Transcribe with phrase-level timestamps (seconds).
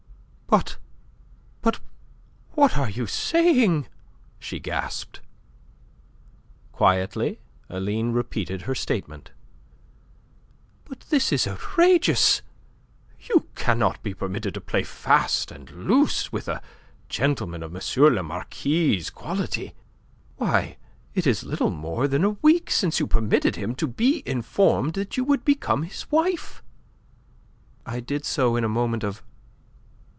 [0.51, 0.75] "But...
[1.61, 1.79] but...
[2.55, 3.87] what are you saying?"
[4.37, 5.21] she gasped.
[6.73, 7.39] Quietly
[7.69, 9.31] Aline repeated her statement.
[10.83, 12.41] "But this is outrageous!
[13.21, 16.61] You cannot be permitted to play fast and loose with a
[17.07, 17.81] gentleman of M.
[18.13, 19.73] le Marquis' quality!
[20.35, 20.75] Why,
[21.15, 25.15] it is little more than a week since you permitted him to be informed that
[25.15, 26.61] you would become his wife!"
[27.85, 29.23] "I did so in a moment of...